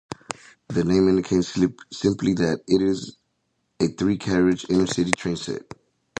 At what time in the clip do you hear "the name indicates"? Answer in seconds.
0.67-1.55